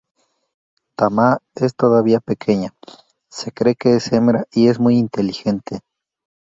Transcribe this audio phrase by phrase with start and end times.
[0.97, 2.73] Tama es todavía pequeña,
[3.29, 5.81] se cree que es hembra y es muy inteligente.